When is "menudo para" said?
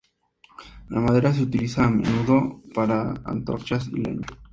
1.91-3.13